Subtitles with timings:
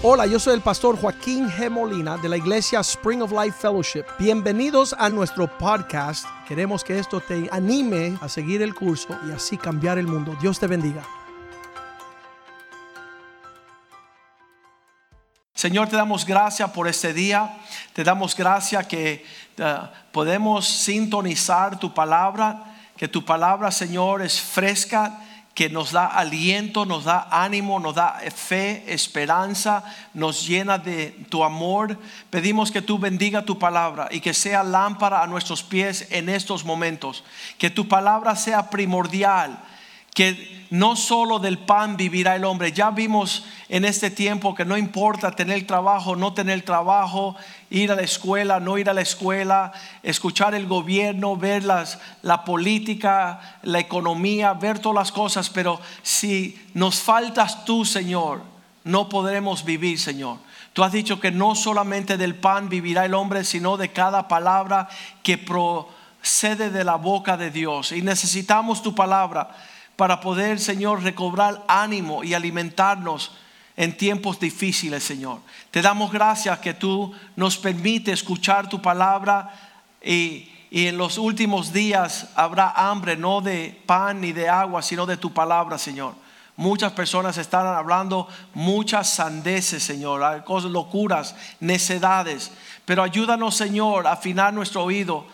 [0.00, 1.68] Hola, yo soy el pastor Joaquín G.
[1.68, 4.04] Molina de la iglesia Spring of Life Fellowship.
[4.16, 6.24] Bienvenidos a nuestro podcast.
[6.46, 10.36] Queremos que esto te anime a seguir el curso y así cambiar el mundo.
[10.40, 11.02] Dios te bendiga.
[15.52, 17.58] Señor, te damos gracias por este día.
[17.92, 19.26] Te damos gracias que
[19.58, 25.24] uh, podemos sintonizar tu palabra, que tu palabra, Señor, es fresca
[25.58, 29.82] que nos da aliento, nos da ánimo, nos da fe, esperanza,
[30.14, 31.98] nos llena de tu amor.
[32.30, 36.64] Pedimos que tú bendiga tu palabra y que sea lámpara a nuestros pies en estos
[36.64, 37.24] momentos.
[37.58, 39.58] Que tu palabra sea primordial
[40.18, 42.72] que no solo del pan vivirá el hombre.
[42.72, 47.36] Ya vimos en este tiempo que no importa tener trabajo, no tener trabajo,
[47.70, 49.70] ir a la escuela, no ir a la escuela,
[50.02, 56.98] escuchar el gobierno, ver la política, la economía, ver todas las cosas, pero si nos
[56.98, 58.42] faltas tú, Señor,
[58.82, 60.38] no podremos vivir, Señor.
[60.72, 64.88] Tú has dicho que no solamente del pan vivirá el hombre, sino de cada palabra
[65.22, 67.92] que procede de la boca de Dios.
[67.92, 69.50] Y necesitamos tu palabra
[69.98, 73.32] para poder, Señor, recobrar ánimo y alimentarnos
[73.76, 75.40] en tiempos difíciles, Señor.
[75.72, 79.52] Te damos gracias que tú nos permite escuchar tu palabra
[80.00, 85.04] y, y, en los últimos días habrá hambre, no de pan ni de agua, sino
[85.04, 86.14] de tu palabra, Señor.
[86.54, 92.52] Muchas personas están hablando muchas sandeces, Señor, cosas locuras, necedades.
[92.84, 95.26] Pero ayúdanos, Señor, a afinar nuestro oído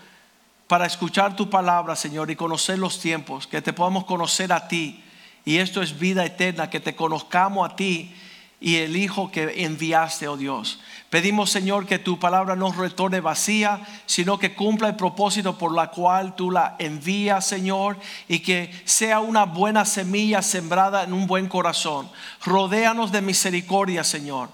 [0.75, 5.05] para escuchar tu palabra, Señor, y conocer los tiempos, que te podamos conocer a ti.
[5.45, 8.13] Y esto es vida eterna, que te conozcamos a ti
[8.59, 10.81] y el Hijo que enviaste, oh Dios.
[11.11, 15.93] Pedimos, Señor, que tu palabra no retorne vacía, sino que cumpla el propósito por la
[15.93, 21.47] cual tú la envías, Señor, y que sea una buena semilla sembrada en un buen
[21.47, 22.11] corazón.
[22.45, 24.49] Rodéanos de misericordia, Señor.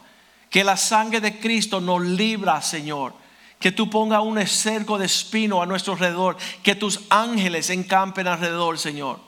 [0.51, 3.20] Que la sangre de Cristo nos libra, Señor
[3.61, 8.79] que tú pongas un cerco de espino a nuestro alrededor, que tus ángeles encampen alrededor,
[8.79, 9.20] Señor.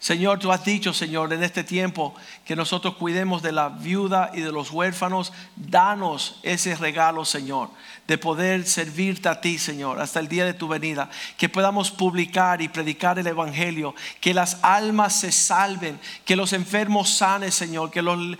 [0.00, 4.40] Señor, tú has dicho, Señor, en este tiempo que nosotros cuidemos de la viuda y
[4.40, 5.32] de los huérfanos.
[5.56, 7.68] Danos ese regalo, Señor,
[8.06, 11.10] de poder servirte a ti, Señor, hasta el día de tu venida.
[11.36, 13.94] Que podamos publicar y predicar el Evangelio.
[14.20, 15.98] Que las almas se salven.
[16.24, 17.90] Que los enfermos sanen, Señor.
[17.90, 18.36] Que los, uh,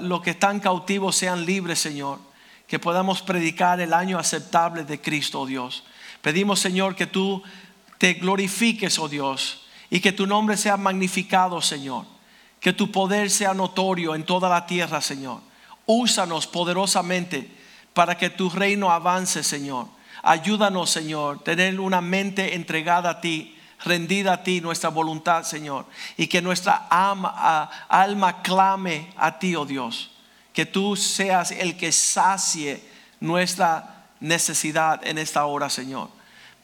[0.00, 2.33] los que están cautivos sean libres, Señor
[2.66, 5.84] que podamos predicar el año aceptable de Cristo, oh Dios.
[6.22, 7.42] Pedimos, Señor, que tú
[7.98, 12.06] te glorifiques, oh Dios, y que tu nombre sea magnificado, Señor.
[12.60, 15.40] Que tu poder sea notorio en toda la tierra, Señor.
[15.84, 17.50] Úsanos poderosamente
[17.92, 19.86] para que tu reino avance, Señor.
[20.22, 25.84] Ayúdanos, Señor, tener una mente entregada a ti, rendida a ti, nuestra voluntad, Señor.
[26.16, 30.13] Y que nuestra alma, alma clame a ti, oh Dios
[30.54, 32.82] que tú seas el que sacie
[33.20, 36.08] nuestra necesidad en esta hora, Señor.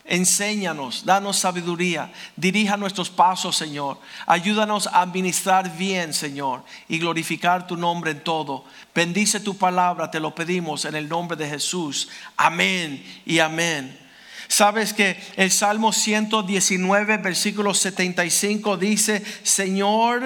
[0.04, 3.98] Enséñanos, danos sabiduría, dirija nuestros pasos, Señor.
[4.26, 8.64] Ayúdanos a administrar bien, Señor, y glorificar tu nombre en todo.
[8.94, 12.08] Bendice tu palabra, te lo pedimos en el nombre de Jesús.
[12.36, 13.98] Amén y amén.
[14.48, 20.22] Sabes que el Salmo 119, versículo 75 dice, Señor,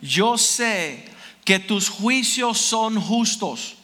[0.00, 1.17] yo sé
[1.48, 3.76] que tus juicios son justos.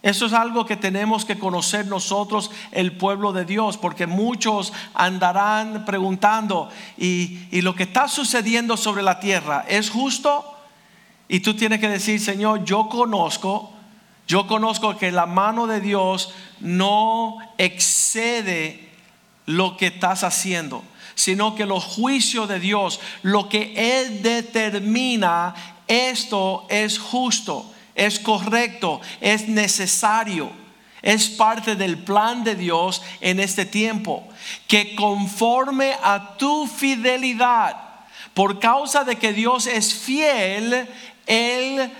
[0.00, 5.86] Eso es algo que tenemos que conocer nosotros, el pueblo de Dios, porque muchos andarán
[5.86, 10.56] preguntando, ¿y, y lo que está sucediendo sobre la tierra es justo?
[11.26, 13.72] Y tú tienes que decir, Señor, yo conozco,
[14.28, 18.88] yo conozco que la mano de Dios no excede
[19.46, 20.84] lo que estás haciendo,
[21.16, 29.00] sino que los juicios de Dios, lo que Él determina esto es justo, es correcto,
[29.20, 30.50] es necesario.
[31.02, 34.26] Es parte del plan de Dios en este tiempo.
[34.66, 37.76] Que conforme a tu fidelidad,
[38.32, 40.88] por causa de que Dios es fiel,
[41.26, 41.92] Él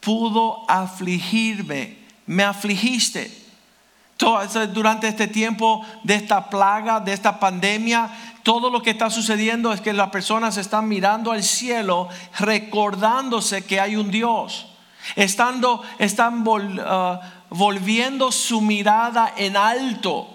[0.00, 1.96] pudo afligirme.
[2.26, 3.32] Me afligiste.
[4.74, 9.82] Durante este tiempo de esta plaga, de esta pandemia, todo lo que está sucediendo es
[9.82, 12.08] que las personas están mirando al cielo
[12.38, 14.68] recordándose que hay un Dios.
[15.16, 20.34] Estando, están uh, volviendo su mirada en alto,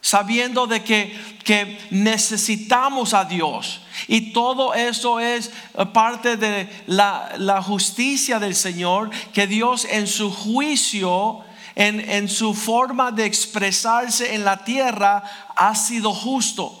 [0.00, 1.14] sabiendo de que,
[1.44, 3.82] que necesitamos a Dios.
[4.08, 10.06] Y todo eso es uh, parte de la, la justicia del Señor, que Dios en
[10.06, 11.40] su juicio,
[11.74, 15.22] en, en su forma de expresarse en la tierra,
[15.54, 16.79] ha sido justo.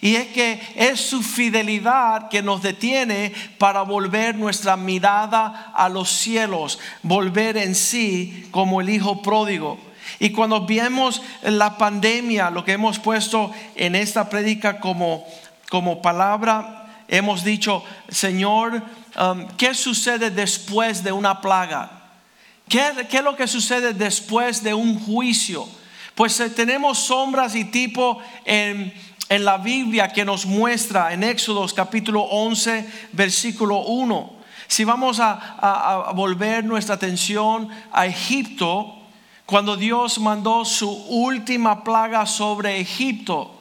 [0.00, 6.10] Y es que es su fidelidad que nos detiene para volver nuestra mirada a los
[6.10, 9.78] cielos, volver en sí como el Hijo pródigo.
[10.18, 15.26] Y cuando vemos la pandemia, lo que hemos puesto en esta prédica como,
[15.68, 18.82] como palabra, hemos dicho, Señor,
[19.18, 21.90] um, ¿qué sucede después de una plaga?
[22.68, 25.66] ¿Qué, ¿Qué es lo que sucede después de un juicio?
[26.14, 28.92] Pues eh, tenemos sombras y tipo en
[29.30, 34.32] en la Biblia que nos muestra en Éxodos capítulo 11, versículo 1.
[34.66, 38.92] Si vamos a, volver nuestra atención a Egipto,
[39.46, 43.56] cuando Dios mandó su última plaga sobre Egipto,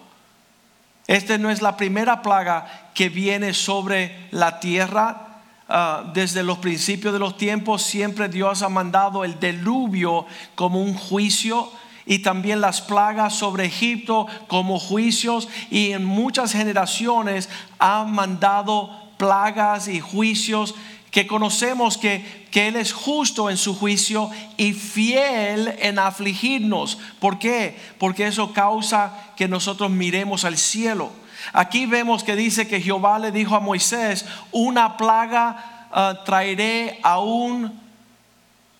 [1.06, 5.28] esta no es la primera plaga que viene sobre la tierra.
[5.68, 10.26] Ah, desde los principios de los tiempos siempre Dios ha mandado el diluvio
[10.56, 11.72] como un juicio
[12.10, 19.88] y también las plagas sobre Egipto como juicios y en muchas generaciones ha mandado plagas
[19.88, 20.74] y juicios
[21.12, 26.98] que conocemos que, que, Él es justo en su juicio y fiel en afligirnos.
[27.20, 27.78] ¿Por qué?
[28.00, 31.12] Porque eso causa que nosotros miremos al cielo.
[31.54, 37.80] Aquí vemos que dice que Jehová le dijo a Moisés, una plaga ah, traeré aún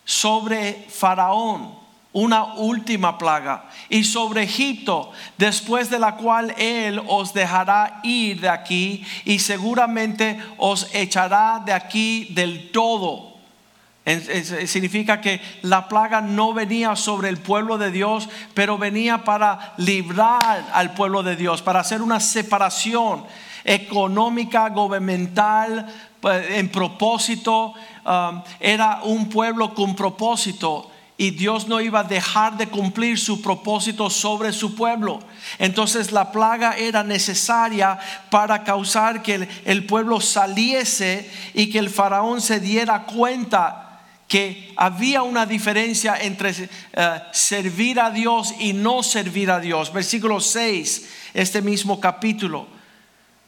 [0.04, 1.79] sobre Faraón
[2.12, 8.50] una última plaga y sobre Egipto, después de la cual Él os dejará ir de
[8.50, 13.30] aquí y seguramente os echará de aquí del todo.
[14.66, 20.68] Significa que la plaga no venía sobre el pueblo de Dios, pero venía para librar
[20.74, 23.26] al pueblo de Dios, para hacer una separación
[23.64, 25.86] económica, gubernamental,
[26.20, 27.74] pues, en propósito.
[28.04, 30.90] Um, era un pueblo con propósito
[31.20, 35.20] y Dios no iba a dejar de cumplir su propósito sobre su pueblo.
[35.58, 38.00] Entonces la plaga era necesaria
[38.30, 44.00] para causar que el, pueblo saliese y que el faraón se diera cuenta
[44.30, 49.92] que había una diferencia entre eh, servir a Dios y no servir a Dios.
[49.92, 52.66] Versículo 6, este mismo capítulo.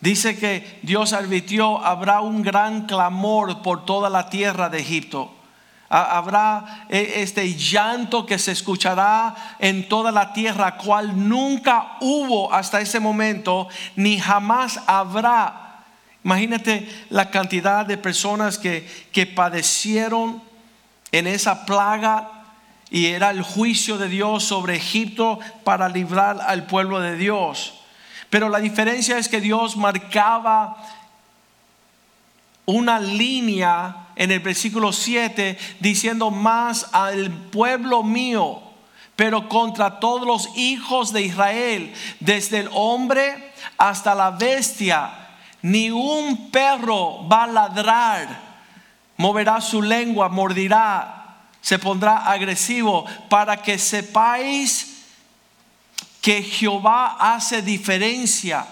[0.02, 5.38] Dice que Dios advirtió, habrá un gran clamor por toda la tierra de Egipto
[5.94, 12.80] Habrá eh, este llanto que se escuchará en toda la tierra, cual nunca hubo hasta
[12.80, 13.68] ese momento,
[13.98, 15.84] ni jamás habrá.
[16.24, 20.42] Imagínate la cantidad de personas que, que padecieron
[21.12, 22.46] en esa plaga
[22.90, 27.74] y era el juicio de Dios sobre Egipto para librar al pueblo de Dios.
[28.30, 30.78] Pero la diferencia es que Dios marcaba
[32.66, 38.62] una línea en el versículo 7 diciendo más al pueblo mío,
[39.16, 45.12] pero contra todos los hijos de Israel, desde el hombre hasta la bestia,
[45.62, 48.42] ni un perro va a ladrar,
[49.18, 55.06] moverá su lengua, mordirá, se pondrá agresivo, para que sepáis
[56.22, 58.66] que Jehová hace diferencia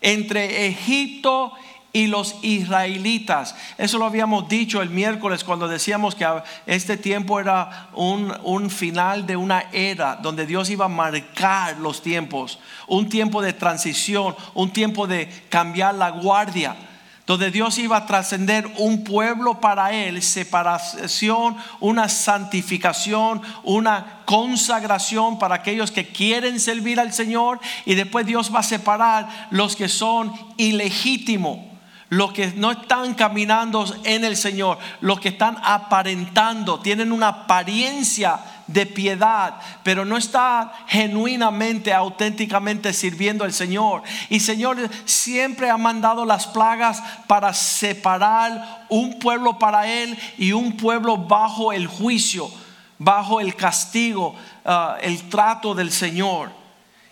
[0.00, 3.54] entre Egipto y los israelitas.
[3.76, 6.26] Eso lo habíamos dicho el miércoles cuando decíamos que
[6.66, 12.02] este tiempo era un, un, final de una era donde Dios iba a marcar los
[12.02, 16.76] tiempos, un tiempo de transición, un tiempo de cambiar la guardia.
[17.24, 25.54] Donde Dios iba a trascender un pueblo para Él, separación, una santificación, una consagración para
[25.54, 27.60] aquellos que quieren servir al Señor.
[27.86, 31.71] Y después Dios va a separar los que son ilegítimos
[32.12, 38.38] los que no están caminando en el Señor, los que están aparentando, tienen una apariencia
[38.66, 44.02] de piedad, pero no está genuinamente, auténticamente sirviendo al Señor.
[44.28, 44.76] Y Señor
[45.06, 51.72] siempre ha mandado las plagas para separar un pueblo para Él y un pueblo bajo
[51.72, 52.50] el juicio,
[52.98, 54.34] bajo el castigo,
[54.66, 56.61] ah, el trato del Señor.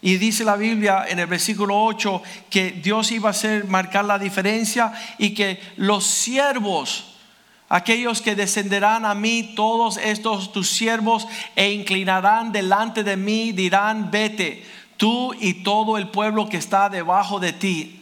[0.02, 4.18] Y dice la Biblia en el versículo 8 que Dios iba a hacer marcar la
[4.18, 7.16] diferencia y que los siervos,
[7.68, 14.10] aquellos que descenderán a mí, todos estos tus siervos, e inclinarán delante de mí, dirán,
[14.10, 14.64] vete,
[14.96, 18.00] tú y todo el pueblo que está debajo de ti.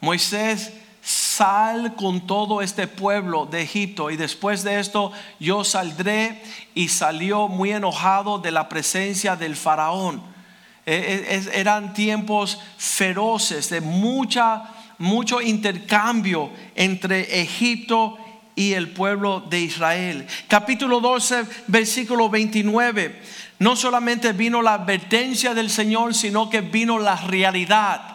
[0.00, 6.42] Moisés, sal con todo este pueblo de Egipto y después de esto yo saldré
[6.74, 10.35] y salió muy enojado de la presencia del faraón
[10.86, 14.62] eran tiempos feroces de mucha,
[14.98, 18.16] mucho intercambio entre Egipto
[18.54, 20.26] y el pueblo de Israel.
[20.46, 23.20] Capítulo 12, versículo 29.
[23.58, 28.12] No solamente vino la advertencia del Señor, sino que vino la realidad.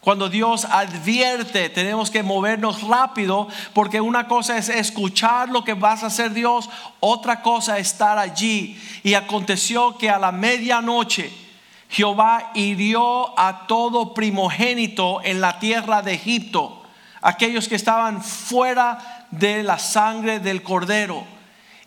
[0.00, 6.02] Cuando Dios advierte, tenemos que movernos rápido porque una cosa es escuchar lo que vas
[6.02, 6.70] a hacer Dios,
[7.00, 8.80] otra cosa es estar allí.
[9.02, 11.45] Y aconteció que a la medianoche
[11.88, 16.82] Jehová hirió a todo primogénito en la tierra de Egipto,
[17.22, 21.24] aquellos que estaban fuera de la sangre del cordero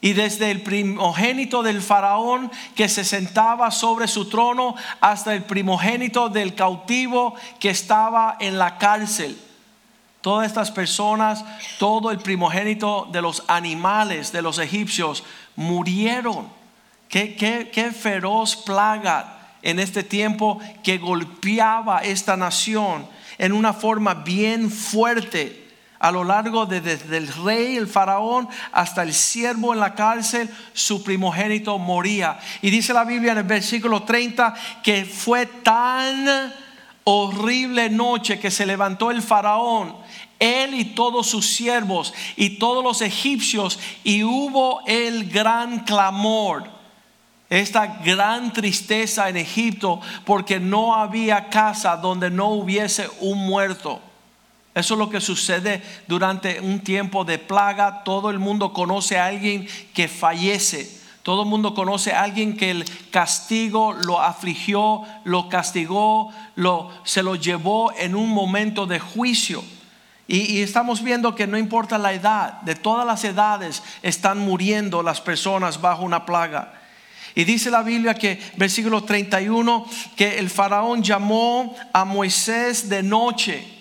[0.01, 6.29] y desde el primogénito del faraón que se sentaba sobre su trono hasta el primogénito
[6.29, 9.38] del cautivo que estaba en la cárcel.
[10.22, 11.44] Todas estas personas,
[11.77, 15.24] todo el primogénito de los animales de los egipcios
[15.56, 16.48] murieron.
[17.10, 24.70] Qué, qué feroz plaga en este tiempo que golpeaba esta nación en una forma bien
[24.70, 25.68] fuerte
[26.00, 30.50] a lo largo de, desde el rey, el faraón, hasta el siervo en la cárcel,
[30.74, 32.39] su primogénito moría.
[32.62, 36.54] Y dice la Biblia en el versículo 30 que fue tan
[37.04, 39.96] horrible noche que se levantó el faraón,
[40.39, 46.79] él y todos sus siervos y todos los egipcios, y hubo el gran clamor
[47.50, 54.01] esta gran tristeza en Egipto porque no había casa donde no hubiese un muerto.
[54.75, 58.03] Eso es lo que sucede durante un tiempo de plaga.
[58.03, 61.00] Todo el mundo conoce a alguien que fallece.
[61.24, 67.24] Todo el mundo conoce a alguien que el castigo lo afligió, lo castigó, lo, se
[67.24, 69.63] lo llevó en un momento de juicio.
[70.27, 75.01] Y, y, estamos viendo que no importa la edad, de todas las edades están muriendo
[75.01, 76.79] las personas bajo una plaga.
[77.36, 83.80] Y dice la Biblia que, versículo 31, que el faraón llamó a Moisés de noche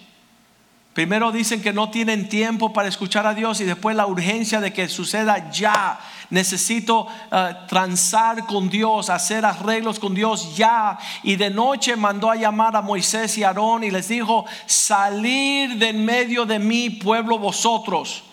[0.99, 4.73] Primero dicen que no tienen tiempo para escuchar a Dios y después la urgencia de
[4.73, 6.01] que suceda ya.
[6.29, 10.99] Necesito uh, transar con Dios, hacer arreglos con Dios ya.
[11.23, 15.91] Y de noche mandó a llamar a Moisés y Aarón y les dijo, salir de
[15.91, 18.25] en medio de mi pueblo vosotros.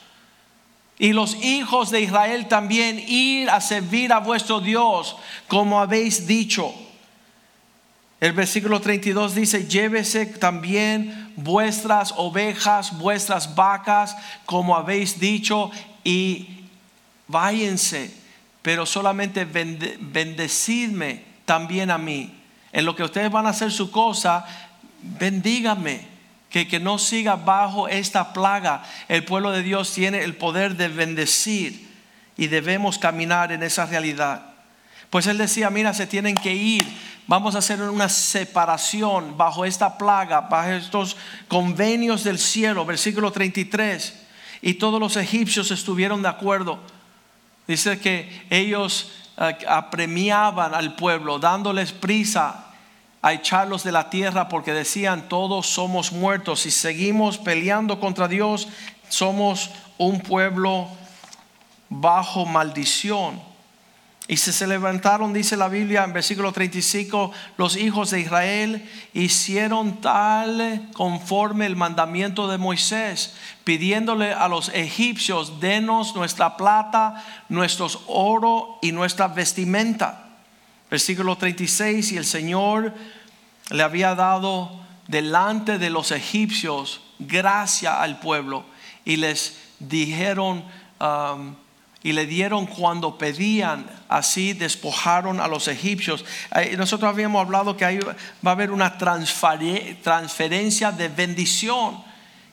[0.97, 6.73] Y los hijos de Israel también ir a servir a vuestro Dios, como habéis dicho.
[8.21, 15.69] El versículo 32 dice, llévese también vuestras ovejas, vuestras vacas, como habéis dicho,
[16.03, 16.63] y
[17.27, 18.11] váyanse,
[18.61, 22.33] pero solamente bendecidme también a mí.
[22.71, 24.45] En lo que ustedes van a hacer su cosa,
[25.01, 26.14] bendígame.
[26.55, 28.81] Que, que no siga bajo esta plaga.
[29.09, 31.85] El pueblo de Dios tiene el poder de bendecir
[32.37, 34.53] y debemos caminar en esa realidad.
[35.09, 36.85] Pues él decía, mira, se tienen que ir
[37.27, 41.17] vamos a hacer una separación bajo esta plaga, bajo estos
[41.49, 44.21] convenios del cielo, versículo 33.
[44.61, 46.79] Y todos los egipcios estuvieron de acuerdo.
[47.67, 52.61] Dice que ellos eh, apremiaban al pueblo, dándoles prisa
[53.25, 56.67] a echarlos de la tierra porque decían, todos somos muertos.
[56.67, 58.67] y seguimos peleando contra Dios,
[59.09, 60.87] somos un pueblo
[61.89, 63.41] bajo maldición.
[64.27, 70.91] Y se levantaron, dice la Biblia en versículo 35, los hijos de Israel hicieron tal
[70.93, 78.91] conforme el mandamiento de Moisés, pidiéndole a los egipcios, denos nuestra plata, nuestros oro y
[78.91, 80.24] nuestra vestimenta.
[80.89, 82.93] Versículo 36, y el Señor
[83.69, 88.65] le había dado delante de los egipcios gracia al pueblo
[89.03, 90.63] y les dijeron,
[90.99, 91.55] um,
[92.03, 96.23] y le dieron cuando pedían, así despojaron a los egipcios.
[96.77, 102.03] Nosotros habíamos hablado que ahí va a haber una transferencia de bendición,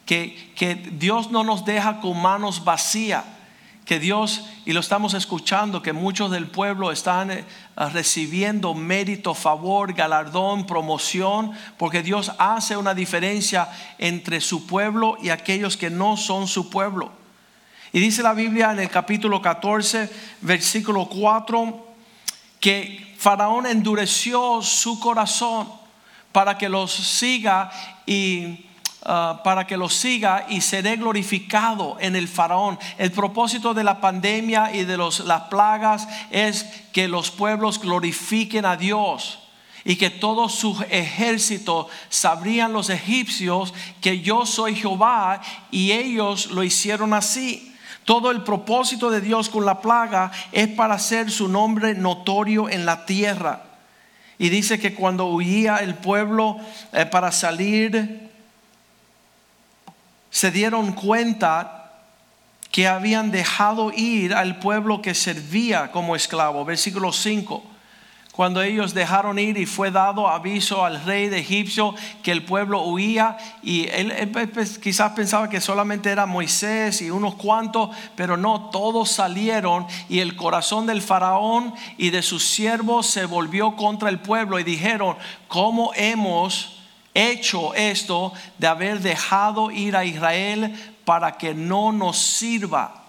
[0.06, 3.24] que, que Dios no nos deja con manos vacías,
[3.84, 7.44] que Dios, y lo estamos escuchando, que muchos del pueblo están eh,
[7.76, 15.76] recibiendo mérito, favor, galardón, promoción, porque Dios hace una diferencia entre su pueblo y aquellos
[15.76, 17.10] que no son su pueblo.
[17.92, 20.08] Y dice la Biblia en el capítulo 14,
[20.42, 21.86] versículo 4,
[22.60, 25.68] que Faraón endureció su corazón
[26.30, 27.70] para que los siga
[28.06, 28.66] y
[29.04, 32.78] uh, para que los siga y seré glorificado en el faraón.
[32.99, 38.64] El propósito de la pandemia y de los, las plagas es que los pueblos glorifiquen
[38.64, 39.38] a Dios
[39.85, 45.40] y que todo su ejército sabrían los egipcios que yo soy Jehová
[45.71, 47.75] y ellos lo hicieron así.
[48.04, 52.85] Todo el propósito de Dios con la plaga es para hacer su nombre notorio en
[52.85, 53.64] la tierra.
[54.38, 56.56] Y dice que cuando huía el pueblo
[56.92, 58.31] eh, para salir,
[60.32, 61.92] se dieron cuenta
[62.70, 66.64] que habían dejado ir al pueblo que servía como esclavo.
[66.64, 67.62] Versículo 5.
[68.32, 72.80] cuando ellos dejaron ir y fue dado aviso al rey de Egipcio que el pueblo
[72.80, 78.70] huía y él, pues, quizás pensaba que solamente era Moisés y unos cuantos, pero no,
[78.70, 84.18] todos salieron y el corazón del faraón y de sus siervos se volvió contra el
[84.18, 85.14] pueblo y dijeron,
[85.46, 86.71] ¿cómo hemos
[87.14, 93.02] hecho esto de haber dejado ir a Israel para que no nos sirva?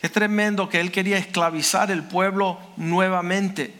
[0.00, 3.72] Es tremendo que él quería esclavizar el pueblo nuevamente.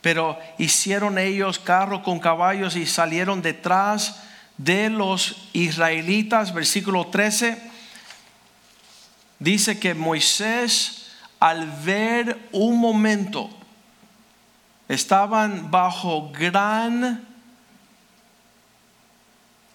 [0.00, 4.22] Pero hicieron ellos carro con caballos y salieron detrás
[4.56, 6.54] de los israelitas.
[6.54, 7.60] Versículo 13
[9.38, 13.50] dice que Moisés al ver un momento
[14.88, 17.29] estaban bajo gran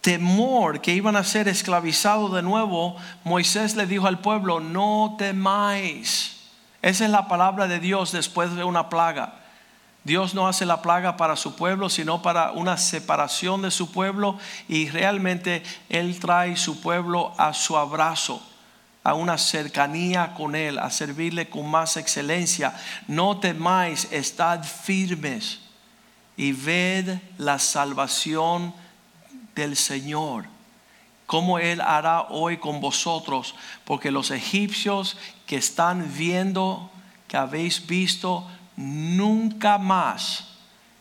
[0.05, 6.43] temor que iban a ser esclavizados de nuevo, Moisés le dijo al pueblo, no temáis.
[6.83, 9.33] Esa es la palabra de Dios después de una plaga.
[10.03, 14.37] Dios no hace la plaga para su pueblo, sino para una separación de su pueblo
[14.67, 18.47] y realmente Él trae su pueblo a su abrazo,
[19.03, 22.75] a una cercanía con Él, a servirle con más excelencia.
[23.07, 25.61] No temáis, estad firmes
[26.37, 28.84] y ved la salvación
[29.55, 30.45] del Señor.
[31.25, 36.91] Como Él hará hoy con vosotros, porque los egipcios que están viendo,
[37.27, 40.49] que habéis visto, nunca más,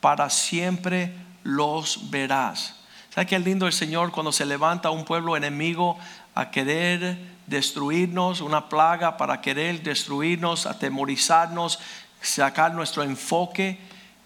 [0.01, 2.75] para siempre los verás.
[3.15, 5.99] ¿Sabe qué lindo el Señor cuando se levanta un pueblo enemigo
[6.35, 11.79] a querer destruirnos, una plaga para querer destruirnos, atemorizarnos,
[12.21, 13.79] sacar nuestro enfoque?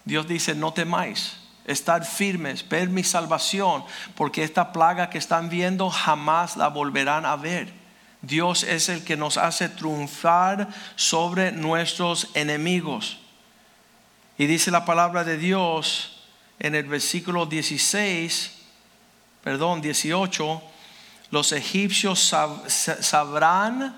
[0.05, 1.38] Dios dice, no temáis,
[1.69, 3.83] estar firmes, ver mi salvación,
[4.15, 7.71] porque esta plaga que están viendo jamás la volverán a ver.
[8.21, 13.19] Dios es el que nos hace triunfar sobre nuestros enemigos.
[14.37, 16.23] Y dice la palabra de Dios
[16.59, 18.57] en el versículo 16,
[19.43, 20.61] perdón, 18,
[21.31, 22.33] los egipcios
[22.67, 23.95] sabrán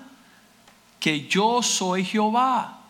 [1.00, 2.81] que yo soy Jehová.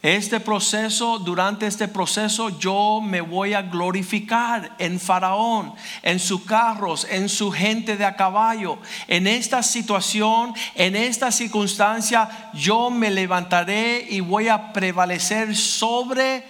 [0.00, 7.04] Este proceso, durante este proceso yo me voy a glorificar en Faraón, en sus carros,
[7.10, 8.78] en su gente de a caballo.
[9.08, 16.44] En esta situación, en esta circunstancia, yo me levantaré y voy a prevalecer sobre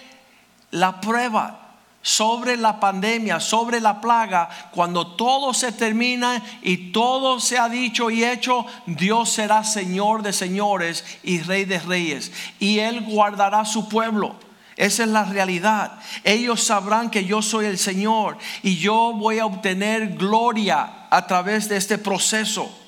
[0.69, 1.68] la prueba
[2.01, 8.09] sobre la pandemia, sobre la plaga, cuando todo se termina y todo se ha dicho
[8.09, 12.31] y hecho, Dios será Señor de señores y Rey de reyes.
[12.59, 14.35] Y Él guardará su pueblo.
[14.77, 15.99] Esa es la realidad.
[16.23, 21.67] Ellos sabrán que yo soy el Señor y yo voy a obtener gloria a través
[21.67, 22.78] de este proceso.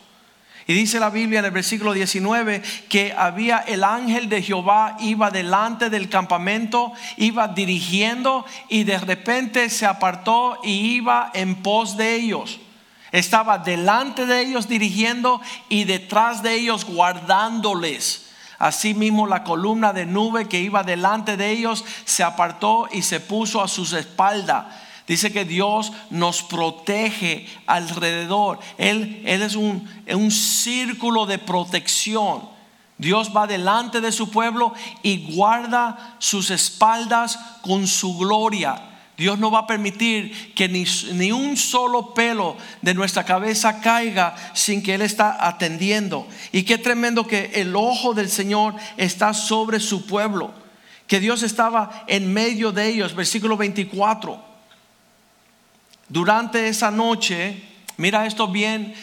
[0.68, 5.32] Y dice la Biblia en el versículo 19 que había el ángel de Jehová, iba
[5.32, 12.16] delante del campamento, iba dirigiendo y de repente se apartó y iba en pos de
[12.16, 12.60] ellos.
[13.12, 18.28] Estaba delante de ellos dirigiendo y detrás de ellos guardándoles.
[18.58, 23.62] Asimismo la columna de nube que iba delante de ellos se apartó y se puso
[23.62, 24.66] a sus espaldas
[25.12, 28.60] Dice que Dios nos protege alrededor.
[28.78, 32.44] Él, es un, un círculo de protección.
[32.98, 38.82] Dios va delante de su pueblo y guarda sus espaldas con su gloria.
[39.18, 44.34] Dios no va a permitir que ni, ni, un solo pelo de nuestra cabeza caiga
[44.54, 46.26] sin que Él está atendiendo.
[46.54, 50.54] Y qué tremendo que el ojo del Señor está sobre su pueblo.
[51.06, 53.14] Que Dios estaba en medio de ellos.
[53.14, 54.51] Versículo 24
[56.12, 57.64] durante esa noche,
[57.96, 58.94] mira esto bien,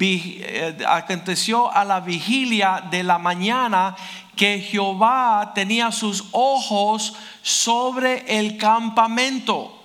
[0.00, 3.94] eh, aconteció a la vigilia de la mañana
[4.34, 9.78] que Jehová tenía sus ojos sobre el campamento.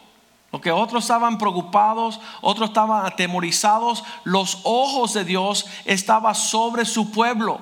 [0.54, 7.12] Lo que otros estaban preocupados, otros estaban atemorizados, los ojos de Dios estaban sobre su
[7.12, 7.60] pueblo.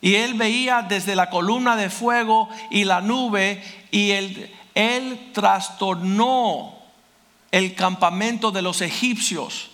[0.00, 6.73] Y él veía desde la columna de fuego y la nube y él, él trastornó
[7.54, 9.70] el campamento de los egipcios.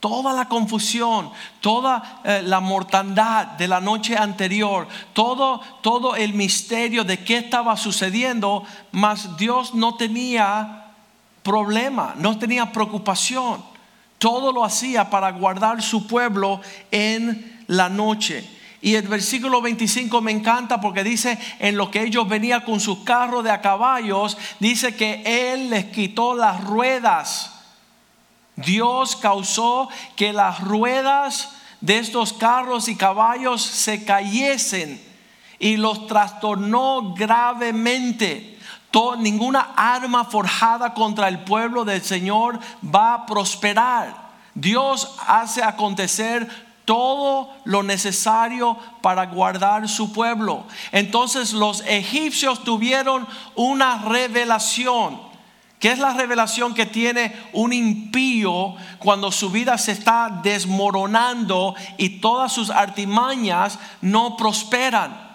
[0.00, 1.30] Toda la confusión,
[1.62, 7.78] toda eh, la mortandad de la noche anterior, todo, todo el misterio de qué estaba
[7.78, 10.92] sucediendo, mas Dios no tenía
[11.42, 13.64] problema, no tenía preocupación.
[14.18, 16.60] Todo lo hacía para guardar su pueblo
[16.90, 18.46] en la noche.
[18.82, 23.00] Y el versículo 25 me encanta porque dice, en lo que ellos venían con sus
[23.00, 27.52] carros de a caballos, dice que Él les quitó las ruedas.
[28.56, 35.00] Dios causó que las ruedas de estos carros y caballos se cayesen
[35.58, 38.58] y los trastornó gravemente.
[39.18, 44.30] Ninguna arma forjada contra el pueblo del Señor va a prosperar.
[44.54, 50.64] Dios hace acontecer todo lo necesario para guardar su pueblo.
[50.90, 55.20] Entonces los egipcios tuvieron una revelación.
[55.78, 62.18] ¿Qué es la revelación que tiene un impío cuando su vida se está desmoronando y
[62.18, 65.30] todas sus artimañas no prosperan?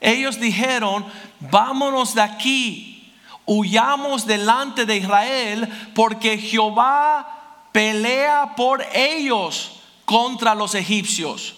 [0.00, 1.04] Ellos dijeron,
[1.40, 3.12] vámonos de aquí,
[3.46, 9.79] huyamos delante de Israel porque Jehová pelea por ellos
[10.10, 11.54] contra los egipcios.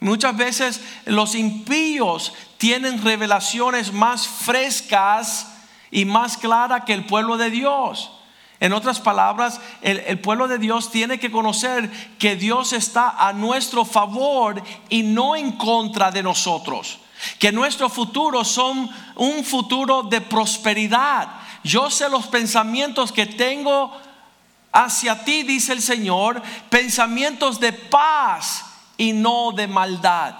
[0.00, 5.52] Muchas veces los impíos tienen revelaciones más frescas
[5.92, 8.10] y más claras que el pueblo de Dios.
[8.58, 13.32] En otras palabras, el, el pueblo de Dios tiene que conocer que Dios está a
[13.32, 16.98] nuestro favor y no en contra de nosotros.
[17.38, 21.28] Que nuestro futuro son un futuro de prosperidad.
[21.62, 23.96] Yo sé los pensamientos que tengo
[24.72, 28.64] hacia ti, dice el Señor, pensamientos de paz
[28.96, 30.34] y no de maldad,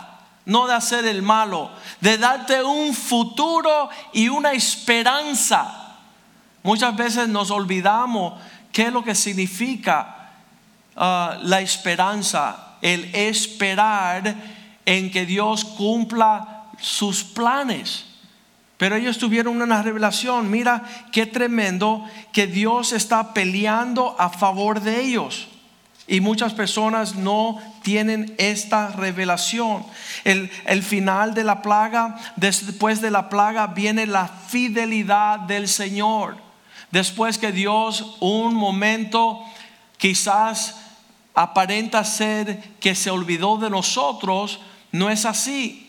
[0.44, 5.96] no de hacer el malo, de darte un futuro y una esperanza.
[6.62, 8.40] Muchas veces nos olvidamos
[8.72, 10.30] qué es lo que significa
[10.96, 14.34] uh, la esperanza, el esperar
[14.84, 18.05] en que Dios cumpla sus planes.
[18.76, 20.50] Pero ellos tuvieron una revelación.
[20.50, 25.48] Mira qué tremendo que Dios está peleando a favor de ellos.
[26.08, 29.84] Y muchas personas no tienen esta revelación.
[30.24, 36.36] El, el, final de la plaga, después de la plaga viene la fidelidad del Señor.
[36.92, 39.40] Después que Dios un momento
[39.96, 40.76] quizás
[41.34, 44.60] aparenta ser que se olvidó de nosotros,
[44.92, 45.85] no es así.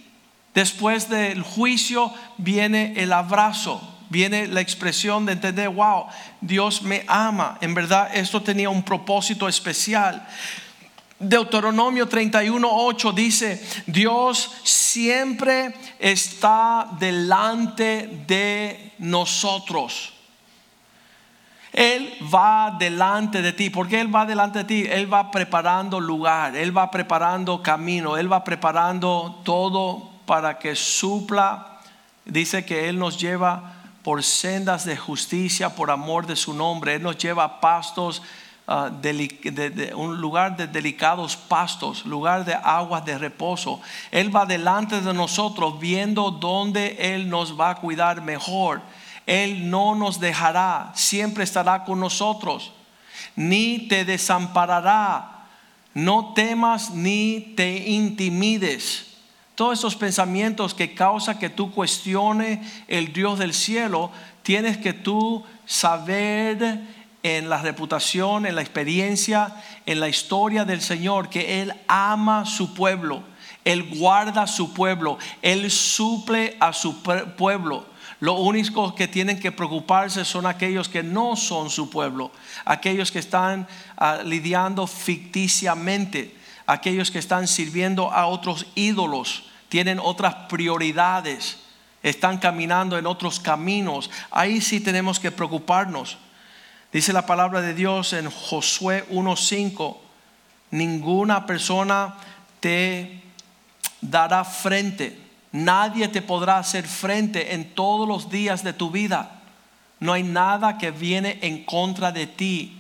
[0.57, 6.07] Después del juicio viene el abrazo, viene la expresión de entender, wow,
[6.41, 7.59] Dios me ama.
[7.61, 10.27] En verdad, esto tenía un propósito especial.
[11.19, 20.11] Deuteronomio 31:8 dice, Dios siempre está delante de nosotros.
[21.71, 23.69] Él va delante de ti.
[23.69, 24.87] ¿Por qué Él va delante de ti?
[24.89, 31.79] Él va preparando lugar, Él va preparando camino, Él va preparando todo para que supla.
[32.25, 36.95] Dice que Él nos lleva por sendas de justicia, por amor de su nombre.
[36.95, 38.21] Él nos lleva a pastos,
[39.01, 43.79] de, de, de, un lugar de delicados pastos, lugar de aguas de reposo.
[44.11, 48.81] Él va delante de nosotros viendo dónde Él nos va a cuidar mejor.
[49.25, 52.73] Él no nos dejará, siempre estará con nosotros,
[53.35, 55.45] ni te desamparará.
[55.93, 59.06] No temas ni te intimides
[59.57, 64.11] todos esos pensamientos que causa que tú cuestione el Dios del cielo,
[64.43, 66.79] tienes que tú saber
[67.23, 69.55] en la reputación, en la experiencia,
[69.87, 73.23] en la historia del Señor, que Él ama su pueblo,
[73.65, 77.87] Él guarda su pueblo, Él suple a su pueblo.
[78.19, 82.31] Lo único que tienen que preocuparse son aquellos que no son su pueblo,
[82.63, 83.67] aquellos que están
[83.99, 91.57] uh, lidiando ficticiamente, aquellos que están sirviendo a otros ídolos tienen otras prioridades,
[92.03, 94.09] están caminando en otros caminos.
[94.29, 96.17] Ahí sí tenemos que preocuparnos.
[96.91, 99.97] Dice la palabra de Dios en Josué 1.5,
[100.71, 102.15] ninguna persona
[102.59, 103.23] te
[103.99, 105.19] dará frente,
[105.51, 109.41] nadie te podrá hacer frente en todos los días de tu vida.
[109.99, 112.76] No hay nada que viene en contra de ti.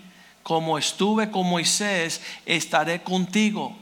[0.47, 3.75] Como estuve con Moisés, estaré contigo.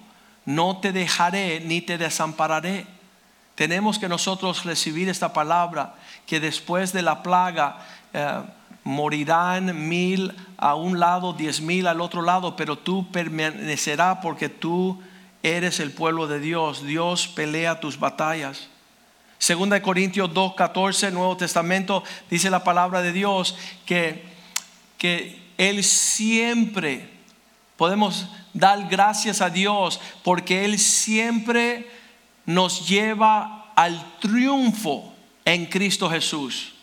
[0.45, 2.88] No te dejaré ni te desampararé.
[3.54, 5.93] Tenemos que nosotros recibir esta palabra
[6.25, 8.41] que después de la plaga eh,
[8.84, 14.99] morirán mil a un lado, diez mil al otro lado, pero tú permanecerás porque tú
[15.43, 16.84] eres el pueblo de Dios.
[16.84, 18.69] Dios pelea tus batallas.
[19.38, 24.25] Segunda de Corintios 2:14, Nuevo Testamento, dice la palabra de Dios que,
[24.97, 27.10] que Él siempre,
[27.78, 31.89] podemos dar gracias a Dios porque Él siempre
[32.46, 35.13] nos lleva al triunfo
[35.44, 36.74] en Cristo Jesús.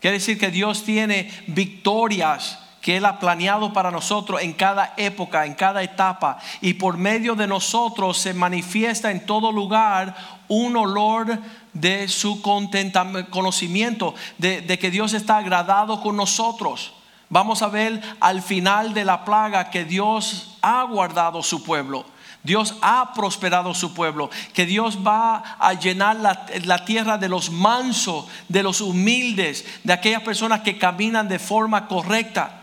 [0.00, 5.44] Quiere decir que Dios tiene victorias que Él ha planeado para nosotros en cada época,
[5.44, 6.38] en cada etapa.
[6.60, 10.16] Y por medio de nosotros se manifiesta en todo lugar
[10.48, 11.38] un olor
[11.72, 16.94] de su conocimiento, de, de que Dios está agradado con nosotros.
[17.30, 22.04] Vamos a ver al final de la plaga que Dios ha guardado su pueblo.
[22.42, 28.26] Dios ha prosperado su pueblo, que Dios va a llenar la, tierra de los mansos,
[28.48, 32.62] de los humildes, de aquellas personas que caminan de forma correcta.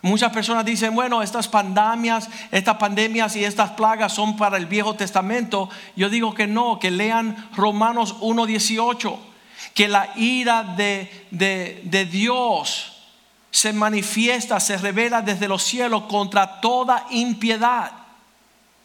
[0.00, 4.94] Muchas personas dicen, bueno, estas pandemias, estas pandemias y estas plagas son para el Viejo
[4.94, 5.70] Testamento.
[5.96, 9.16] Yo digo que no, que lean Romanos 1.18,
[9.72, 12.93] que la ira de, de Dios
[13.54, 17.92] se manifiesta, se revela desde los cielos contra toda impiedad.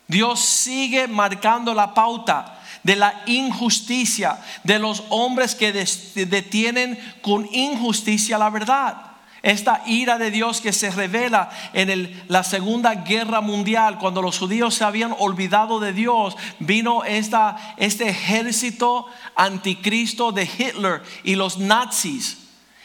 [0.08, 8.38] Dios sigue marcando la pauta de la injusticia, de los hombres que detienen con injusticia
[8.38, 8.96] la verdad.
[9.42, 14.76] Esta ira de Dios que se revela en la Segunda Guerra Mundial, cuando los judíos
[14.76, 22.39] se habían olvidado de Dios, vino esta, este ejército anticristo de Hitler y los nazis.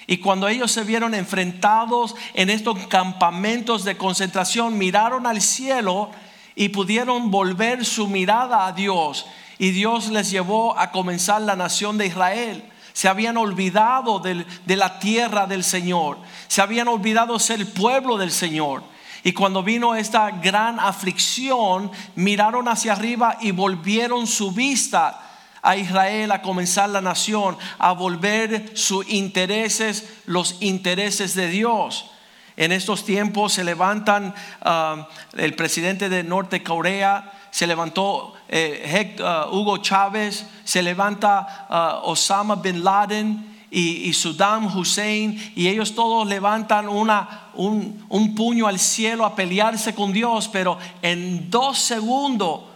[0.06, 6.10] Y cuando ellos se vieron enfrentados en estos campamentos de concentración, miraron al cielo
[6.54, 9.26] y pudieron volver su mirada a Dios.
[9.58, 15.00] Y Dios les llevó a comenzar la nación de Israel se habían olvidado de la
[15.00, 18.84] tierra del Señor, se habían olvidado ser pueblo del Señor.
[19.24, 25.23] Y cuando vino esta gran aflicción, miraron hacia arriba y volvieron su vista
[25.64, 32.10] a Israel a comenzar la nación, a volver sus intereses, los intereses de Dios.
[32.56, 39.56] En estos tiempos se levantan ah, el presidente de Norte Corea, se levantó eh, uh,
[39.56, 46.88] Hugo Chávez, se levanta uh, Osama bin Laden y, Saddam Hussein, y ellos todos levantan
[46.88, 52.73] un, puño al cielo a pelearse con Dios, pero en dos segundos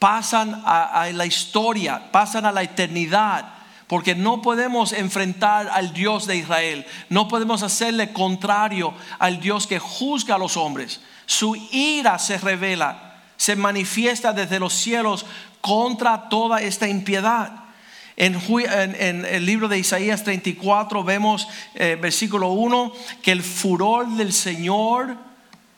[0.00, 3.54] pasan a, la historia, pasan a la eternidad
[3.86, 9.78] porque no podemos enfrentar al Dios de Israel, no podemos hacerle contrario al Dios que
[9.78, 11.00] juzga a los hombres.
[11.26, 13.10] Su ira se revela
[13.40, 15.24] se manifiesta desde los cielos
[15.62, 17.50] contra toda esta impiedad.
[18.14, 18.34] En,
[19.24, 25.16] el libro de Isaías 34 vemos eh, versículo 1 que el furor del Señor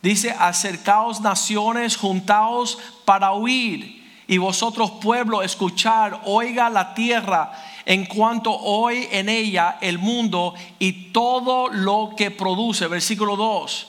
[0.02, 4.02] dice, acercaos naciones, juntaos para huir.
[4.33, 7.53] Y vosotros pueblo, escuchar, oiga la tierra
[7.85, 12.87] en cuanto hoy en ella el mundo y todo lo que produce.
[12.87, 13.88] Versículo 2.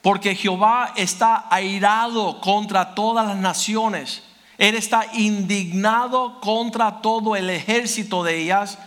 [0.00, 4.22] Porque Jehová está airado contra todas las naciones.
[4.58, 8.78] Él está indignado contra todo el ejército de ellas.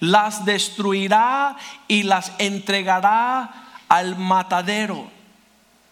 [0.00, 5.17] Las destruirá y las entregará al matadero.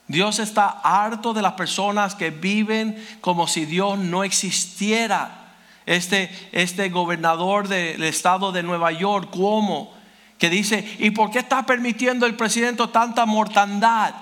[0.09, 5.43] Dios está harto de las personas que viven como si Dios no existiera.
[5.85, 9.95] Este, este gobernador del estado de Nueva York, Cuomo,
[10.39, 14.15] que dice, ¿y por qué está permitiendo el presidente tanta mortandad?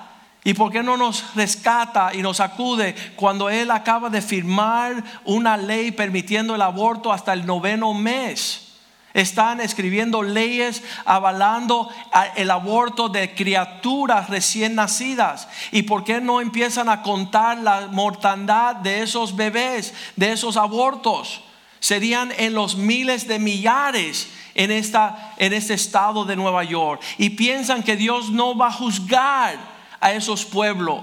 [0.44, 5.56] ¿Y por qué no nos rescata y nos acude cuando Él acaba de firmar una
[5.56, 8.63] ley permitiendo el aborto hasta el noveno mes?
[9.14, 11.88] Están escribiendo leyes avalando
[12.34, 15.46] el aborto de criaturas recién nacidas.
[15.70, 21.42] ¿Y por qué no empiezan a contar la mortandad de esos bebés, de esos abortos?
[21.78, 27.00] Serían en los miles de millares en, esta, en este estado de Nueva York.
[27.16, 29.56] Y piensan que Dios no va a juzgar
[30.00, 31.02] a esos pueblos.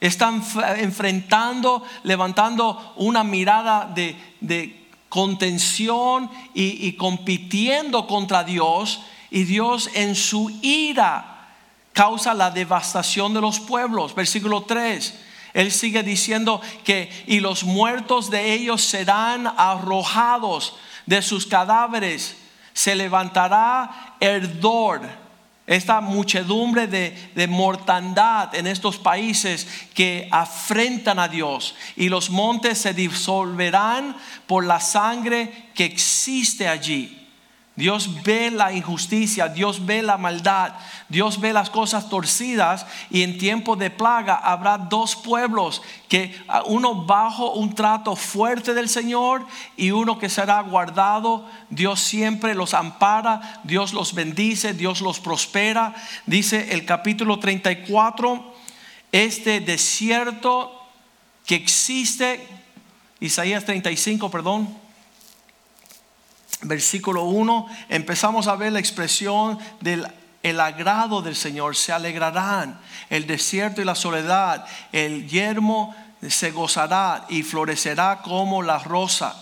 [0.00, 0.42] Están
[0.78, 4.81] enfrentando, levantando una mirada de,
[5.12, 9.02] contención y, y compitiendo contra Dios.
[9.30, 11.50] Y Dios en su ira
[11.92, 14.14] causa la devastación de los pueblos.
[14.14, 15.20] Versículo 3.
[15.52, 22.34] Él sigue diciendo que y los muertos de ellos serán arrojados de sus cadáveres.
[22.72, 25.21] Se levantará herdor
[25.66, 32.94] esta muchedumbre de, mortandad en estos países que afrentan a Dios y los montes se
[32.94, 37.21] disolverán por la sangre que existe allí.
[37.74, 40.74] Dios ve la injusticia, Dios ve la maldad,
[41.08, 47.06] Dios ve las cosas torcidas y en tiempo de plaga habrá dos pueblos, que uno
[47.06, 51.48] bajo un trato fuerte del Señor y uno que será guardado.
[51.70, 55.94] Dios siempre los ampara, Dios los bendice, Dios los prospera.
[56.26, 58.52] Dice el capítulo 34,
[59.12, 60.78] este desierto
[61.46, 62.46] que existe,
[63.18, 64.81] Isaías 35, perdón
[66.62, 70.06] versículo 1, empezamos a ver la expresión del
[70.42, 72.78] el agrado del Señor, se alegrarán,
[73.10, 75.94] el desierto y la soledad, el yermo
[76.28, 79.36] se gozará y florecerá como la rosa.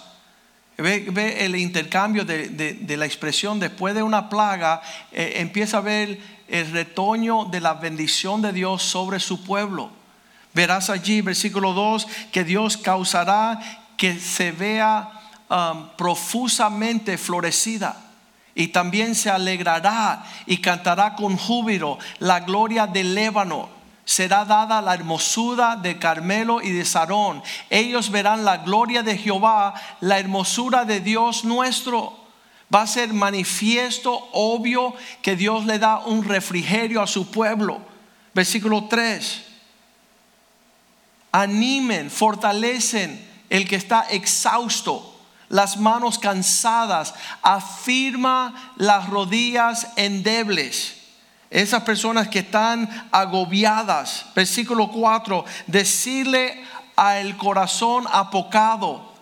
[0.77, 4.81] Ve, el intercambio de, la expresión después de una plaga,
[5.13, 9.91] eh, empieza a ver el retoño de la bendición de Dios sobre su pueblo.
[10.53, 13.61] Verás allí, versículo 2, que Dios causará
[13.97, 15.20] que se vea
[15.51, 17.97] um, profusamente florecida.
[18.55, 23.69] Y también se alegrará y cantará con júbilo la gloria del Lébano.
[24.05, 27.43] Será dada la hermosura de Carmelo y de Sarón.
[27.69, 32.19] Ellos verán la gloria de Jehová, la hermosura de Dios nuestro.
[32.75, 37.81] Va a ser manifiesto, obvio, que Dios le da un refrigerio a su pueblo.
[38.35, 39.51] Versículo 3
[41.33, 45.10] animen, fortalecen el que está exhausto,
[45.51, 50.97] las manos cansadas, afirma las rodillas endebles.
[51.51, 59.13] Esas personas que están agobiadas, versículo 4, decirle al corazón apocado,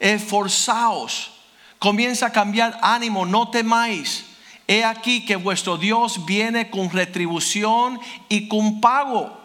[0.00, 1.32] esforzaos,
[1.78, 4.24] comienza a cambiar ánimo, no temáis.
[4.66, 9.38] He aquí que vuestro Dios viene con retribución y con pago.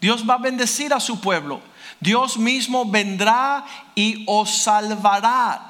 [0.00, 1.60] Dios va a bendecir a su pueblo.
[2.00, 5.68] Dios mismo vendrá y os salvará.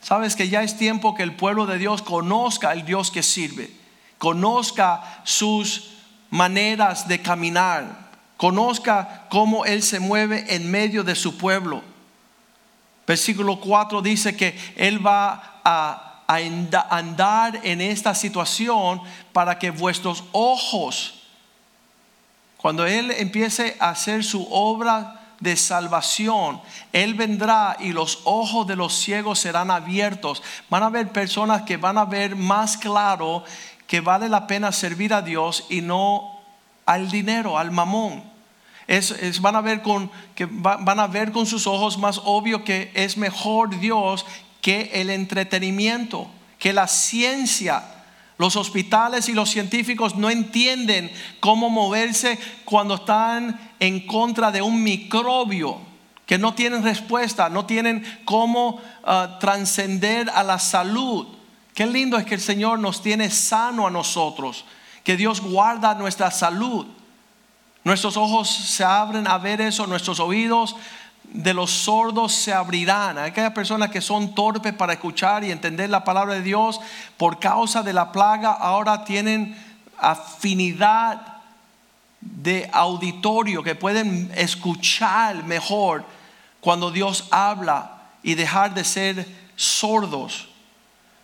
[0.00, 3.70] Sabes que ya es tiempo que el pueblo de Dios conozca el Dios que sirve,
[4.18, 5.90] conozca sus
[6.30, 11.82] maneras de caminar, conozca cómo Él se mueve en medio de su pueblo.
[13.06, 16.08] Versículo 4 dice que Él va a,
[16.90, 19.02] andar en esta situación
[19.34, 21.21] para que vuestros ojos
[22.62, 26.60] cuando Él empiece a hacer su obra de salvación,
[26.92, 30.44] Él vendrá y los ojos de los ciegos serán abiertos.
[30.70, 33.42] Van a haber personas que van a ver más claro
[33.88, 36.40] que vale la pena servir a Dios y no
[36.86, 38.22] al dinero, al mamón.
[38.86, 42.92] Es, van, a ver con, que van a ver con sus ojos más obvio que
[42.94, 44.24] es mejor Dios
[44.60, 47.82] que el entretenimiento, que la ciencia
[48.38, 54.82] los hospitales y los científicos no entienden cómo moverse cuando están en contra de un
[54.82, 55.80] microbio
[56.26, 61.26] que no tienen respuesta, no tienen cómo uh, trascender a la salud.
[61.74, 64.64] Qué lindo es que el Señor nos tiene sano a nosotros,
[65.04, 66.86] que Dios guarda nuestra salud.
[67.84, 70.76] Nuestros ojos se abren a ver eso, nuestros oídos
[71.32, 73.18] de los sordos se abrirán.
[73.18, 76.80] Aquellas personas que son torpes para escuchar y entender la palabra de Dios
[77.16, 79.56] por causa de la plaga ahora tienen
[79.98, 81.20] afinidad
[82.20, 86.04] de auditorio que pueden escuchar mejor
[86.60, 90.48] cuando Dios habla y dejar de ser sordos.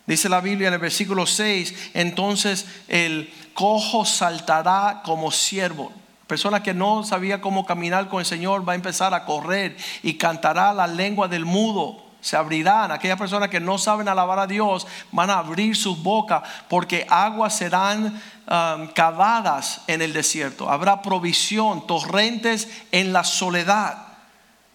[0.05, 5.93] Dice la Biblia en el versículo 6, entonces el cojo saltará como siervo.
[6.29, 10.13] Persona que no sabía cómo caminar con el Señor va a empezar a correr y
[10.13, 12.05] cantará la lengua del mudo.
[12.21, 12.91] Se abrirán.
[12.91, 17.55] Aquellas personas que no saben alabar a Dios van a abrir sus bocas porque aguas
[17.55, 20.69] serán um, cavadas en el desierto.
[20.69, 23.97] Habrá provisión, torrentes en la soledad.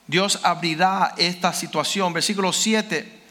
[0.09, 2.13] Dios abrirá esta situación.
[2.13, 3.24] Versículo 7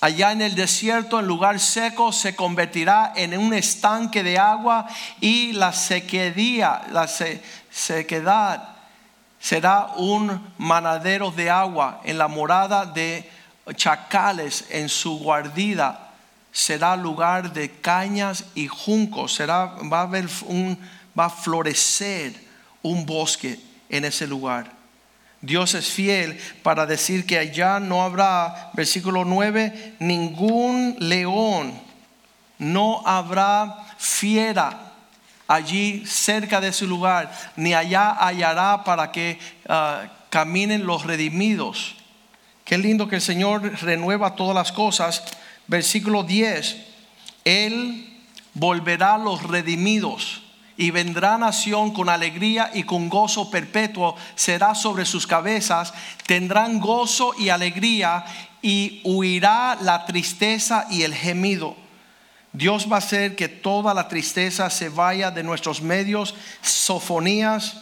[0.00, 4.86] allá en el desierto, en lugar seco, se convertirá en un estanque de agua
[5.20, 7.08] y la sequedad, la
[7.70, 8.68] sequedad
[9.40, 13.30] será un manadero de agua en la morada de
[13.74, 14.66] chacales.
[14.70, 16.10] En su guardida
[16.52, 19.34] será lugar de cañas y juncos.
[19.34, 20.78] Será va a haber un
[21.18, 22.34] va a florecer
[22.82, 23.58] un bosque
[23.88, 24.77] en ese lugar
[25.40, 31.72] Dios es fiel para decir que allá no habrá, versículo 9, ningún león,
[32.58, 34.92] no habrá fiera
[35.46, 41.94] allí cerca de su lugar, ni allá hallará para que ah, caminen los redimidos.
[42.64, 45.22] Qué lindo que el Señor renueva todas las cosas.
[45.68, 46.76] Versículo 10,
[47.44, 48.22] Él
[48.54, 50.42] volverá a los redimidos
[50.78, 55.92] y vendrá nación con alegría y con gozo perpetuo será sobre sus cabezas,
[56.24, 58.24] tendrán gozo y alegría
[58.62, 61.76] y huirá la tristeza y el gemido.
[62.52, 66.36] Dios va a hacer que toda la tristeza se vaya de nuestros medios.
[66.62, 67.76] Sofonías,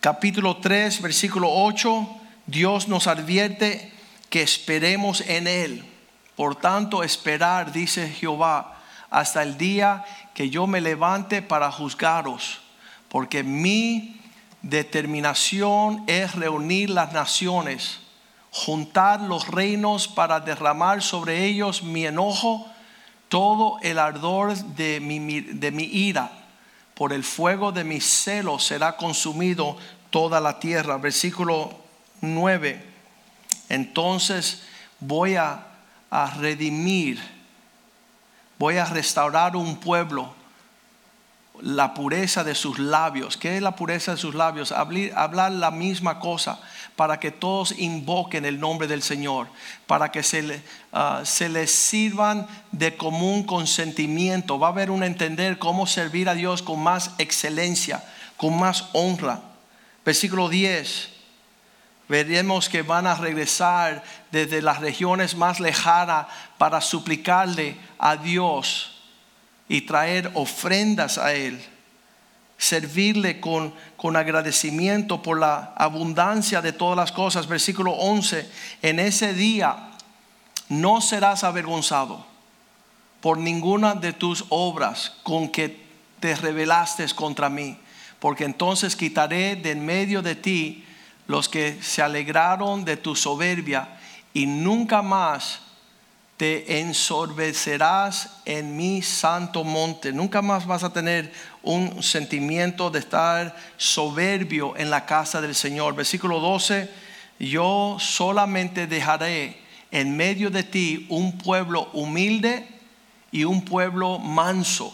[0.00, 2.08] capítulo 3, versículo 8,
[2.44, 3.90] Dios nos advierte
[4.28, 5.84] que esperemos en Él.
[6.36, 12.60] Por tanto, esperar, dice Jehová, hasta el día que yo me levante para juzgaros,
[13.08, 14.20] porque mi
[14.62, 18.00] determinación es reunir las naciones,
[18.50, 22.66] juntar los reinos para derramar sobre ellos mi enojo,
[23.28, 26.30] todo el ardor de mi, de mi ira.
[26.94, 29.76] Por el fuego de mi celo será consumido
[30.10, 30.96] toda la tierra.
[30.98, 31.76] Versículo
[32.20, 32.84] 9.
[33.68, 34.62] Entonces
[35.00, 35.66] voy a,
[36.10, 37.33] a redimir
[38.58, 40.34] voy a restaurar un pueblo
[41.60, 43.36] la pureza de sus labios.
[43.36, 44.72] ¿Qué es la pureza de sus labios?
[44.72, 46.60] Hablar, la misma cosa
[46.96, 49.48] para que todos invoquen el nombre del Señor,
[49.86, 54.58] para que se, ah, se les sirvan de común consentimiento.
[54.58, 58.04] Va a haber un entender cómo servir a Dios con más excelencia,
[58.36, 59.40] con más honra.
[60.04, 61.13] Versículo 10.
[62.08, 66.26] Veremos que van a regresar desde las regiones más lejanas
[66.58, 69.02] para suplicarle a Dios
[69.68, 71.64] y traer ofrendas a Él.
[72.58, 77.46] Servirle con, con agradecimiento por la abundancia de todas las cosas.
[77.46, 78.50] Versículo 11.
[78.82, 79.90] En ese día
[80.68, 82.26] no serás avergonzado
[83.20, 85.82] por ninguna de tus obras con que
[86.20, 87.78] te rebelaste contra mí,
[88.18, 90.84] porque entonces quitaré de en medio de ti
[91.26, 93.88] los que se alegraron de tu soberbia
[94.32, 95.60] y nunca más
[96.36, 100.12] te ensorbecerás en mi santo monte.
[100.12, 105.94] Nunca más vas a tener un sentimiento de estar soberbio en la casa del Señor.
[105.94, 106.90] Versículo 12,
[107.38, 109.62] yo solamente dejaré
[109.92, 112.68] en medio de ti un pueblo humilde
[113.30, 114.92] y un pueblo manso,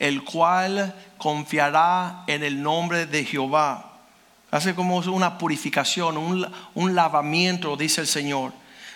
[0.00, 3.91] el cual confiará en el nombre de Jehová.
[4.52, 8.52] Hace como una purificación, un, un lavamiento, dice el Señor.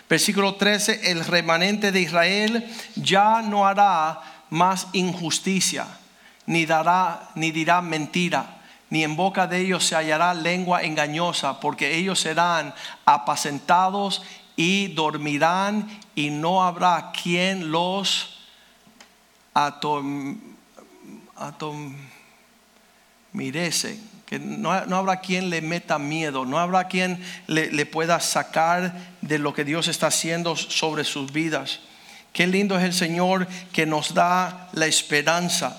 [0.07, 5.87] Versículo 13, el remanente de Israel ya no hará más injusticia,
[6.45, 8.59] ni dará ni dirá mentira,
[8.91, 12.75] ni en boca de ellos se hallará lengua engañosa, porque ellos serán
[13.07, 14.23] apacentados
[14.57, 18.43] y dormirán y no habrá quien los
[19.55, 20.39] atom,
[23.33, 29.39] mirese que no, habrá quien le meta miedo, no habrá quien le, pueda sacar de
[29.39, 31.79] lo que Dios está haciendo sobre sus vidas.
[32.33, 35.77] Qué lindo es el Señor que nos da la esperanza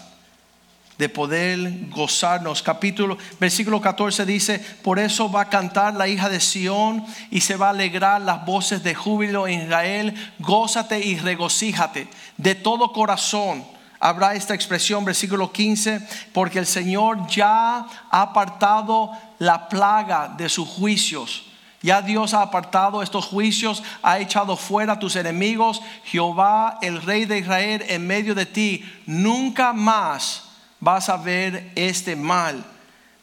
[0.98, 2.64] de poder gozarnos.
[2.64, 7.58] Capítulo, versículo 14 dice, por eso va a cantar la hija de Sión y se
[7.58, 10.16] va a alegrar las voces de júbilo en Israel.
[10.40, 16.02] Gózate y regocíjate de todo corazón habrá esta expresión, versículo 15,
[16.34, 21.44] porque el Señor ya ha apartado la plaga de sus juicios.
[21.82, 25.82] Ya Dios ha apartado estos juicios, ha echado fuera a tus enemigos.
[26.06, 30.44] Jehová, el Rey de Israel, en medio de ti, nunca más
[30.80, 32.64] vas a ver este mal.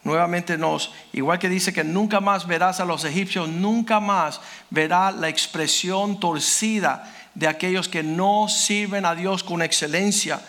[0.04, 5.10] Nuevamente nos, igual que dice que nunca más verás a los egipcios, nunca más verá
[5.10, 10.40] la expresión torcida de aquellos que no sirven a Dios con excelencia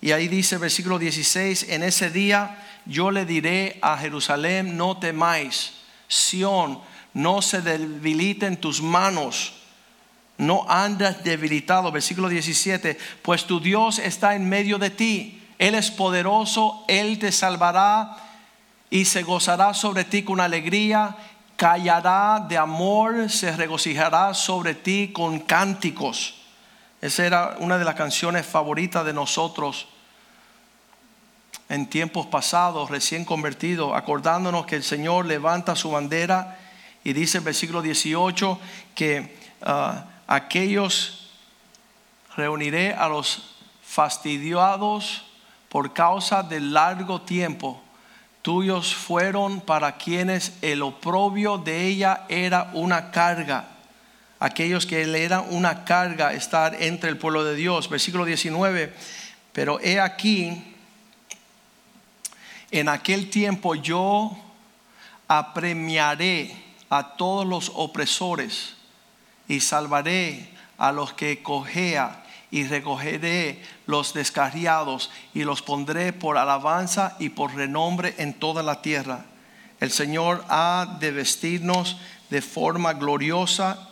[0.00, 5.74] y ahí dice versículo 16, en ese día yo le diré a Jerusalén, no temáis,
[6.08, 6.80] Sión,
[7.12, 9.54] no se debiliten tus manos,
[10.38, 11.92] no andas debilitado.
[11.92, 17.30] Versículo 17, pues tu Dios está en medio de ti, Él es poderoso, Él te
[17.30, 18.16] salvará
[18.88, 21.16] y se gozará sobre ti con alegría,
[21.56, 26.39] callará de amor, se regocijará sobre ti con cánticos.
[27.00, 29.88] Esa era una de las canciones favoritas de nosotros
[31.70, 36.58] en tiempos pasados, recién convertidos, acordándonos que el Señor levanta su bandera
[37.02, 38.60] y dice en versículo 18
[38.94, 41.30] que ah, aquellos
[42.36, 45.24] reuniré a los fastidiados
[45.70, 47.82] por causa del largo tiempo.
[48.42, 53.69] Tuyos fueron para quienes el oprobio de ella era una carga
[54.40, 57.88] aquellos que le eran una carga estar entre el pueblo de Dios.
[57.88, 58.92] Versículo 19,
[59.52, 60.74] pero he aquí,
[62.70, 64.36] en aquel tiempo yo
[65.28, 66.56] apremiaré
[66.88, 68.74] a todos los opresores
[69.46, 77.16] y salvaré a los que cojea y recogeré los descarriados y los pondré por alabanza
[77.18, 79.26] y por renombre en toda la tierra.
[79.78, 81.98] El Señor ha de vestirnos
[82.30, 83.89] de forma gloriosa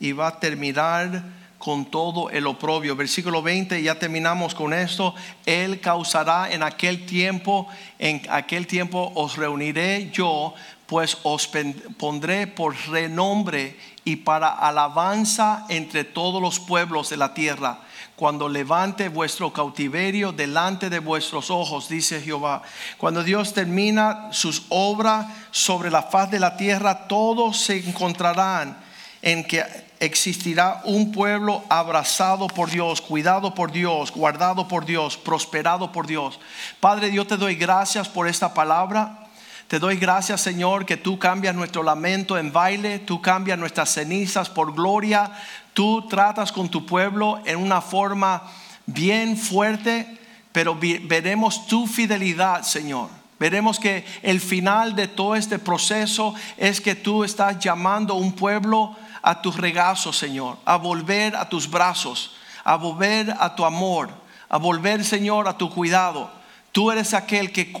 [0.00, 1.22] y va a terminar
[1.58, 2.96] con todo el oprobio.
[2.96, 5.14] Versículo 20, ya terminamos con esto.
[5.44, 7.66] Él causará en aquel tiempo,
[7.98, 10.54] en aquel tiempo os reuniré yo,
[10.86, 11.50] pues os
[11.98, 17.80] pondré por renombre y para alabanza entre todos los pueblos de la tierra.
[18.14, 22.62] Cuando levante vuestro cautiverio delante de vuestros ojos, dice Jehová.
[22.96, 28.78] Cuando Dios termina sus obras sobre la faz de la tierra, todos se encontrarán
[29.20, 35.92] en que existirá un pueblo abrazado por Dios, cuidado por Dios, guardado por Dios, prosperado
[35.92, 36.38] por Dios.
[36.80, 39.26] Padre, yo te doy gracias por esta palabra.
[39.68, 44.48] Te doy gracias, Señor, que tú cambias nuestro lamento en baile, tú cambias nuestras cenizas
[44.48, 45.32] por gloria,
[45.74, 48.42] tú tratas con tu pueblo en una forma
[48.86, 50.16] bien fuerte
[50.56, 53.10] pero veremos tu fidelidad, Señor.
[53.38, 58.32] Veremos que el final de todo este proceso es que tú estás llamando a un
[58.32, 64.08] pueblo a tu regazo, Señor, a volver a tus brazos, a volver a tu amor,
[64.48, 66.30] a volver, Señor, a tu cuidado.
[66.72, 67.72] Tú eres aquel que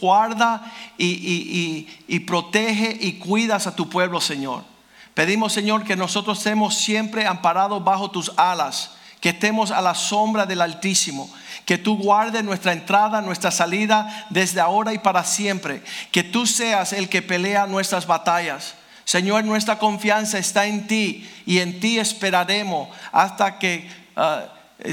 [0.00, 4.64] guarda y, protege y cuidas a tu pueblo, Señor.
[5.14, 10.46] Pedimos, Señor, que nosotros estemos siempre amparados bajo tus alas, que estemos a la sombra
[10.46, 11.28] del Altísimo,
[11.64, 16.92] que tú guardes nuestra entrada, nuestra salida desde ahora y para siempre, que tú seas
[16.92, 18.74] el que pelea nuestras batallas.
[19.04, 24.44] Señor, nuestra confianza está en ti y en ti esperaremos hasta que, ah,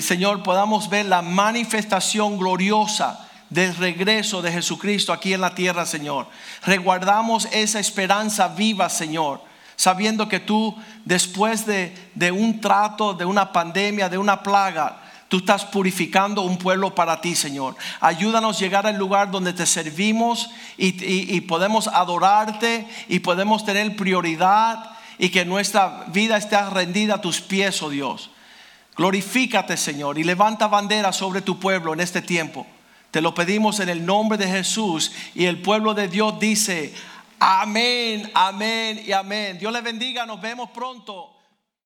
[0.01, 6.27] Señor, podamos ver la manifestación gloriosa del regreso de Jesucristo aquí en la tierra, Señor.
[6.63, 9.44] Reguardamos esa esperanza viva, Señor
[9.75, 15.65] sabiendo que tú después de, un trato, de una pandemia, de una plaga, tú estás
[15.65, 17.75] purificando un pueblo para ti, Señor.
[17.99, 23.95] Ayúdanos a llegar al lugar donde te servimos y, y podemos adorarte y podemos tener
[23.95, 28.31] prioridad y que nuestra vida esté rendida a tus pies, oh Dios.
[28.97, 32.65] Glorifícate, Señor, y levanta bandera sobre tu pueblo en este tiempo.
[33.11, 36.93] Te lo pedimos en el nombre de Jesús y el pueblo de Dios dice,
[37.39, 39.57] Amén, amén y amén.
[39.59, 41.34] Dios le bendiga, nos vemos pronto.